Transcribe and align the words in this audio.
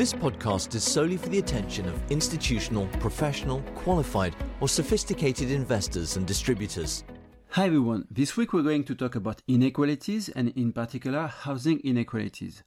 This 0.00 0.14
podcast 0.14 0.74
is 0.74 0.82
solely 0.82 1.18
for 1.18 1.28
the 1.28 1.40
attention 1.40 1.86
of 1.86 2.10
institutional, 2.10 2.86
professional, 3.00 3.60
qualified, 3.74 4.34
or 4.62 4.66
sophisticated 4.66 5.50
investors 5.50 6.16
and 6.16 6.26
distributors. 6.26 7.04
Hi 7.50 7.66
everyone. 7.66 8.06
This 8.10 8.34
week 8.34 8.54
we're 8.54 8.62
going 8.62 8.84
to 8.84 8.94
talk 8.94 9.16
about 9.16 9.42
inequalities 9.46 10.30
and 10.30 10.56
in 10.56 10.72
particular 10.72 11.26
housing 11.26 11.80
inequalities. 11.80 12.62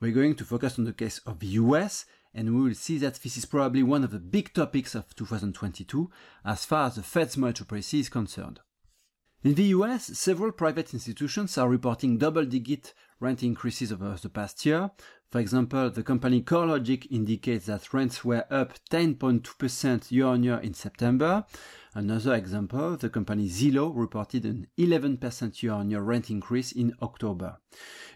We're 0.00 0.14
going 0.14 0.36
to 0.36 0.44
focus 0.46 0.78
on 0.78 0.86
the 0.86 0.94
case 0.94 1.18
of 1.26 1.40
the 1.40 1.48
US 1.48 2.06
and 2.32 2.56
we 2.56 2.62
will 2.62 2.74
see 2.74 2.96
that 2.96 3.16
this 3.16 3.36
is 3.36 3.44
probably 3.44 3.82
one 3.82 4.02
of 4.02 4.10
the 4.10 4.18
big 4.18 4.54
topics 4.54 4.94
of 4.94 5.14
2022 5.14 6.10
as 6.46 6.64
far 6.64 6.86
as 6.86 6.94
the 6.94 7.02
Fed's 7.02 7.36
monetary 7.36 7.66
policy 7.66 8.00
is 8.00 8.08
concerned. 8.08 8.60
In 9.42 9.52
the 9.54 9.64
US, 9.64 10.18
several 10.18 10.52
private 10.52 10.94
institutions 10.94 11.58
are 11.58 11.68
reporting 11.68 12.16
double-digit 12.16 12.94
rent 13.20 13.42
increases 13.42 13.92
over 13.92 14.16
the 14.20 14.28
past 14.28 14.66
year. 14.66 14.90
For 15.30 15.38
example, 15.38 15.90
the 15.90 16.02
company 16.02 16.42
CoreLogic 16.42 17.06
indicates 17.12 17.66
that 17.66 17.94
rents 17.94 18.24
were 18.24 18.46
up 18.50 18.74
10.2% 18.90 20.10
year-on-year 20.10 20.56
in 20.56 20.74
September. 20.74 21.44
Another 21.94 22.34
example, 22.34 22.96
the 22.96 23.08
company 23.08 23.48
Zillow 23.48 23.92
reported 23.94 24.44
an 24.44 24.66
11% 24.76 25.62
year-on-year 25.62 26.00
rent 26.00 26.30
increase 26.30 26.72
in 26.72 26.94
October. 27.00 27.58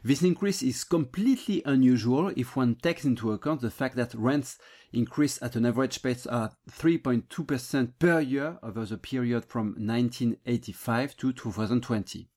This 0.02 0.22
increase 0.22 0.62
is 0.62 0.82
completely 0.82 1.62
unusual 1.64 2.32
if 2.36 2.56
one 2.56 2.74
takes 2.74 3.04
into 3.04 3.30
account 3.30 3.60
the 3.60 3.70
fact 3.70 3.94
that 3.94 4.14
rents 4.14 4.58
increase 4.92 5.40
at 5.40 5.54
an 5.54 5.66
average 5.66 6.02
pace 6.02 6.26
of 6.26 6.56
3.2% 6.70 7.92
per 7.98 8.20
year 8.20 8.58
over 8.62 8.84
the 8.84 8.98
period 8.98 9.44
from 9.44 9.66
1985 9.76 11.16
to 11.16 11.32
2020. 11.32 12.28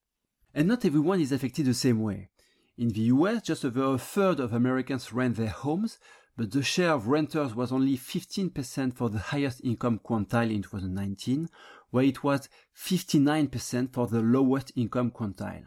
And 0.53 0.67
not 0.67 0.85
everyone 0.85 1.21
is 1.21 1.31
affected 1.31 1.65
the 1.65 1.73
same 1.73 2.01
way. 2.01 2.29
In 2.77 2.89
the 2.89 3.01
US, 3.13 3.41
just 3.41 3.65
over 3.65 3.95
a 3.95 3.97
third 3.97 4.39
of 4.39 4.53
Americans 4.53 5.11
rent 5.11 5.37
their 5.37 5.47
homes, 5.47 5.97
but 6.35 6.51
the 6.51 6.61
share 6.61 6.91
of 6.91 7.07
renters 7.07 7.55
was 7.55 7.71
only 7.71 7.97
15% 7.97 8.93
for 8.93 9.09
the 9.09 9.17
highest 9.17 9.61
income 9.63 9.99
quintile 9.99 10.53
in 10.53 10.61
2019, 10.61 11.49
where 11.89 12.03
it 12.03 12.23
was 12.23 12.49
59% 12.75 13.91
for 13.91 14.05
the 14.05 14.21
lowest 14.21 14.71
income 14.75 15.09
quintile. 15.09 15.63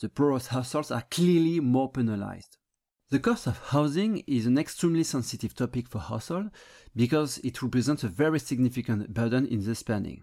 The 0.00 0.08
poorest 0.08 0.48
households 0.48 0.92
are 0.92 1.02
clearly 1.10 1.58
more 1.58 1.90
penalized. 1.90 2.56
The 3.10 3.18
cost 3.18 3.48
of 3.48 3.58
housing 3.58 4.18
is 4.28 4.46
an 4.46 4.56
extremely 4.56 5.02
sensitive 5.02 5.56
topic 5.56 5.88
for 5.88 5.98
households 5.98 6.50
because 6.94 7.38
it 7.38 7.62
represents 7.62 8.04
a 8.04 8.08
very 8.08 8.38
significant 8.38 9.12
burden 9.12 9.46
in 9.46 9.64
the 9.64 9.74
spending. 9.74 10.22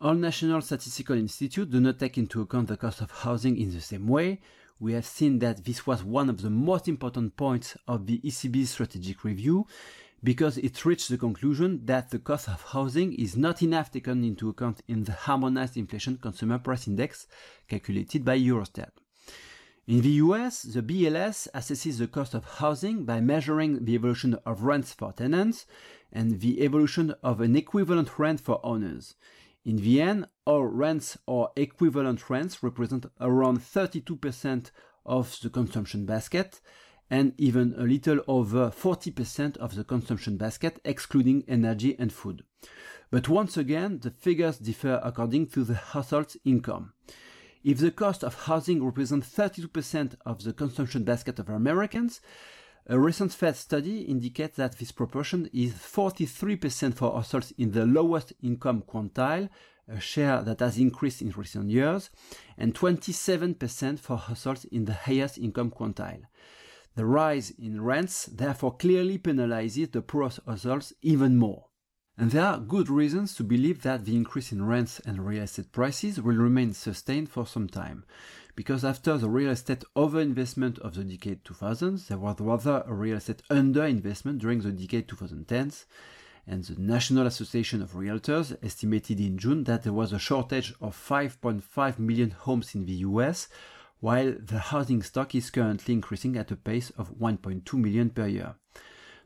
All 0.00 0.14
national 0.14 0.62
statistical 0.62 1.16
institutes 1.16 1.70
do 1.70 1.78
not 1.78 1.98
take 1.98 2.16
into 2.16 2.40
account 2.40 2.68
the 2.68 2.76
cost 2.78 3.02
of 3.02 3.10
housing 3.10 3.58
in 3.58 3.72
the 3.72 3.80
same 3.80 4.08
way, 4.08 4.40
we 4.82 4.94
have 4.94 5.06
seen 5.06 5.38
that 5.38 5.64
this 5.64 5.86
was 5.86 6.02
one 6.02 6.28
of 6.28 6.42
the 6.42 6.50
most 6.50 6.88
important 6.88 7.36
points 7.36 7.76
of 7.86 8.06
the 8.06 8.18
ECB's 8.24 8.70
strategic 8.70 9.22
review 9.22 9.64
because 10.24 10.58
it 10.58 10.84
reached 10.84 11.08
the 11.08 11.16
conclusion 11.16 11.80
that 11.84 12.10
the 12.10 12.18
cost 12.18 12.48
of 12.48 12.60
housing 12.72 13.12
is 13.12 13.36
not 13.36 13.62
enough 13.62 13.92
taken 13.92 14.24
into 14.24 14.48
account 14.48 14.80
in 14.88 15.04
the 15.04 15.12
harmonized 15.12 15.76
inflation 15.76 16.16
consumer 16.16 16.58
price 16.58 16.88
index 16.88 17.28
calculated 17.68 18.24
by 18.24 18.36
Eurostat. 18.36 18.90
In 19.86 20.00
the 20.00 20.16
US, 20.24 20.62
the 20.62 20.82
BLS 20.82 21.46
assesses 21.54 21.98
the 21.98 22.08
cost 22.08 22.34
of 22.34 22.44
housing 22.44 23.04
by 23.04 23.20
measuring 23.20 23.84
the 23.84 23.94
evolution 23.94 24.34
of 24.44 24.64
rents 24.64 24.92
for 24.92 25.12
tenants 25.12 25.64
and 26.12 26.40
the 26.40 26.60
evolution 26.60 27.14
of 27.22 27.40
an 27.40 27.54
equivalent 27.54 28.18
rent 28.18 28.40
for 28.40 28.58
owners. 28.64 29.14
In 29.64 29.78
Vienna, 29.78 30.28
all 30.44 30.64
rents 30.64 31.16
or 31.26 31.50
equivalent 31.56 32.28
rents 32.28 32.62
represent 32.64 33.06
around 33.20 33.58
32% 33.60 34.70
of 35.06 35.38
the 35.40 35.50
consumption 35.50 36.04
basket 36.04 36.60
and 37.08 37.32
even 37.38 37.74
a 37.76 37.82
little 37.84 38.20
over 38.26 38.70
40% 38.70 39.56
of 39.58 39.76
the 39.76 39.84
consumption 39.84 40.36
basket 40.36 40.80
excluding 40.84 41.44
energy 41.46 41.94
and 41.98 42.12
food. 42.12 42.42
But 43.10 43.28
once 43.28 43.56
again, 43.56 44.00
the 44.00 44.10
figures 44.10 44.58
differ 44.58 45.00
according 45.04 45.48
to 45.48 45.62
the 45.62 45.74
household's 45.74 46.36
income. 46.44 46.94
If 47.62 47.78
the 47.78 47.92
cost 47.92 48.24
of 48.24 48.46
housing 48.46 48.84
represents 48.84 49.28
32% 49.28 50.16
of 50.26 50.42
the 50.42 50.52
consumption 50.52 51.04
basket 51.04 51.38
of 51.38 51.48
Americans, 51.48 52.20
a 52.86 52.98
recent 52.98 53.32
Fed 53.32 53.56
study 53.56 54.02
indicates 54.02 54.56
that 54.56 54.78
this 54.78 54.90
proportion 54.90 55.48
is 55.52 55.72
43% 55.72 56.94
for 56.94 57.12
households 57.12 57.52
in 57.56 57.70
the 57.70 57.86
lowest 57.86 58.32
income 58.42 58.82
quintile, 58.82 59.48
a 59.88 60.00
share 60.00 60.42
that 60.42 60.60
has 60.60 60.78
increased 60.78 61.22
in 61.22 61.30
recent 61.30 61.70
years, 61.70 62.10
and 62.58 62.74
27% 62.74 64.00
for 64.00 64.16
households 64.16 64.64
in 64.66 64.84
the 64.84 64.94
highest 64.94 65.38
income 65.38 65.70
quintile. 65.70 66.22
The 66.94 67.06
rise 67.06 67.50
in 67.50 67.80
rents 67.82 68.26
therefore 68.26 68.76
clearly 68.76 69.18
penalizes 69.18 69.92
the 69.92 70.02
poorest 70.02 70.40
households 70.46 70.92
even 71.02 71.36
more. 71.36 71.66
And 72.22 72.30
there 72.30 72.46
are 72.46 72.60
good 72.60 72.88
reasons 72.88 73.34
to 73.34 73.42
believe 73.42 73.82
that 73.82 74.04
the 74.04 74.14
increase 74.14 74.52
in 74.52 74.64
rents 74.64 75.00
and 75.00 75.26
real 75.26 75.42
estate 75.42 75.72
prices 75.72 76.22
will 76.22 76.36
remain 76.36 76.72
sustained 76.72 77.28
for 77.28 77.48
some 77.48 77.66
time. 77.66 78.04
Because 78.54 78.84
after 78.84 79.18
the 79.18 79.28
real 79.28 79.50
estate 79.50 79.82
overinvestment 79.96 80.78
of 80.78 80.94
the 80.94 81.02
decade 81.02 81.42
2000s, 81.42 82.06
there 82.06 82.18
was 82.18 82.38
rather 82.38 82.84
a 82.86 82.94
real 82.94 83.16
estate 83.16 83.42
underinvestment 83.50 84.38
during 84.38 84.60
the 84.60 84.70
decade 84.70 85.08
2010s. 85.08 85.84
And 86.46 86.62
the 86.62 86.80
National 86.80 87.26
Association 87.26 87.82
of 87.82 87.94
Realtors 87.94 88.56
estimated 88.62 89.18
in 89.18 89.36
June 89.36 89.64
that 89.64 89.82
there 89.82 89.92
was 89.92 90.12
a 90.12 90.20
shortage 90.20 90.72
of 90.80 90.96
5.5 90.96 91.98
million 91.98 92.30
homes 92.30 92.76
in 92.76 92.86
the 92.86 93.02
US, 93.10 93.48
while 93.98 94.32
the 94.38 94.60
housing 94.60 95.02
stock 95.02 95.34
is 95.34 95.50
currently 95.50 95.92
increasing 95.92 96.36
at 96.36 96.52
a 96.52 96.56
pace 96.56 96.90
of 96.90 97.18
1.2 97.18 97.74
million 97.74 98.10
per 98.10 98.28
year. 98.28 98.54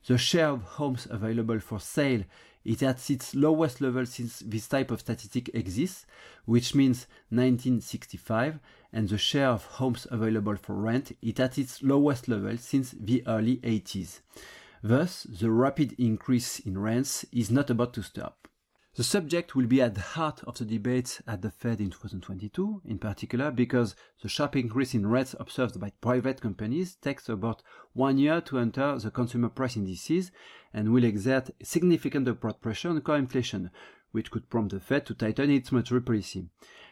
The 0.06 0.18
share 0.18 0.50
of 0.50 0.62
homes 0.62 1.08
available 1.10 1.58
for 1.58 1.80
sale 1.80 2.22
is 2.64 2.82
at 2.82 3.10
its 3.10 3.34
lowest 3.34 3.80
level 3.80 4.06
since 4.06 4.38
this 4.38 4.68
type 4.68 4.92
of 4.92 5.00
statistic 5.00 5.50
exists, 5.52 6.06
which 6.44 6.76
means 6.76 7.06
1965, 7.30 8.60
and 8.92 9.08
the 9.08 9.18
share 9.18 9.48
of 9.48 9.64
homes 9.64 10.06
available 10.10 10.54
for 10.56 10.74
rent 10.74 11.10
is 11.20 11.40
at 11.40 11.58
its 11.58 11.82
lowest 11.82 12.28
level 12.28 12.56
since 12.56 12.92
the 12.92 13.26
early 13.26 13.56
80s. 13.58 14.20
Thus, 14.80 15.24
the 15.24 15.50
rapid 15.50 15.94
increase 15.98 16.60
in 16.60 16.78
rents 16.78 17.24
is 17.32 17.50
not 17.50 17.70
about 17.70 17.92
to 17.94 18.02
stop. 18.02 18.46
The 18.96 19.04
subject 19.04 19.54
will 19.54 19.66
be 19.66 19.82
at 19.82 19.94
the 19.94 20.00
heart 20.00 20.42
of 20.44 20.56
the 20.56 20.64
debate 20.64 21.20
at 21.26 21.42
the 21.42 21.50
Fed 21.50 21.82
in 21.82 21.90
2022, 21.90 22.80
in 22.86 22.98
particular 22.98 23.50
because 23.50 23.94
the 24.22 24.28
sharp 24.30 24.56
increase 24.56 24.94
in 24.94 25.06
rents 25.06 25.34
observed 25.38 25.78
by 25.78 25.92
private 26.00 26.40
companies 26.40 26.94
takes 26.94 27.28
about 27.28 27.62
one 27.92 28.16
year 28.16 28.40
to 28.40 28.58
enter 28.58 28.98
the 28.98 29.10
consumer 29.10 29.50
price 29.50 29.76
indices 29.76 30.32
and 30.72 30.94
will 30.94 31.04
exert 31.04 31.50
significant 31.62 32.26
upward 32.26 32.62
pressure 32.62 32.88
on 32.88 32.98
core 33.02 33.18
inflation, 33.18 33.70
which 34.12 34.30
could 34.30 34.48
prompt 34.48 34.72
the 34.72 34.80
Fed 34.80 35.04
to 35.04 35.14
tighten 35.14 35.50
its 35.50 35.70
monetary 35.70 36.00
policy. 36.00 36.48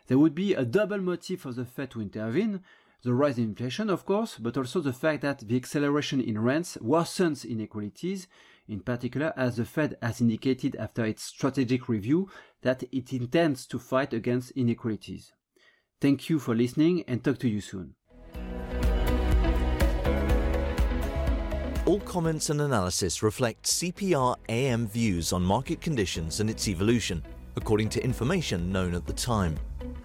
There 0.07 0.19
would 0.19 0.35
be 0.35 0.53
a 0.53 0.67
double 0.67 1.01
motive 1.01 1.41
for 1.41 1.53
the 1.53 1.65
Fed 1.65 1.91
to 1.93 2.03
intervene, 2.03 2.61
the 3.03 3.15
rise 3.15 3.39
in 3.39 3.45
inflation, 3.45 3.89
of 3.89 4.05
course, 4.05 4.37
but 4.37 4.59
also 4.59 4.81
the 4.81 4.93
fact 4.93 5.23
that 5.23 5.39
the 5.39 5.57
acceleration 5.57 6.21
in 6.21 6.39
rents 6.39 6.77
worsens 6.83 7.49
inequalities, 7.49 8.27
in 8.69 8.81
particular 8.81 9.33
as 9.37 9.57
the 9.57 9.65
Fed 9.65 9.97
has 10.03 10.21
indicated 10.21 10.77
after 10.77 11.05
its 11.05 11.23
strategic 11.23 11.89
review 11.89 12.29
that 12.63 12.83
it 12.93 13.13
intends 13.13 13.67
to 13.67 13.79
fight 13.79 14.13
against 14.13 14.53
inequalities. 14.53 15.33
Thank 16.01 16.29
you 16.29 16.39
for 16.39 16.55
listening 16.55 17.05
and 17.07 17.23
talk 17.23 17.39
to 17.39 17.49
you 17.49 17.61
soon. 17.61 17.95
All 21.87 22.01
comments 22.01 22.49
and 22.49 22.63
analysis 22.63 23.23
reflect 23.23 23.67
CPR 23.67 24.37
AM 24.49 24.87
views 24.87 25.35
on 25.35 25.43
market 25.43 25.83
conditions 25.83 26.41
and 26.41 26.49
its 26.49 26.67
evolution, 26.67 27.23
according 27.57 27.91
to 27.91 28.03
information 28.03 28.73
known 28.73 28.95
at 28.95 29.07
the 29.07 29.13
time. 29.13 29.59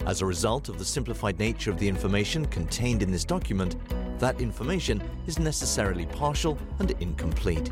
As 0.05 0.21
a 0.21 0.25
result 0.25 0.69
of 0.69 0.77
the 0.77 0.85
simplified 0.85 1.39
nature 1.39 1.71
of 1.71 1.79
the 1.79 1.87
information 1.87 2.45
contained 2.47 3.01
in 3.01 3.11
this 3.11 3.23
document, 3.23 3.77
that 4.19 4.41
information 4.41 5.01
is 5.25 5.39
necessarily 5.39 6.05
partial 6.05 6.57
and 6.79 6.91
incomplete. 6.99 7.71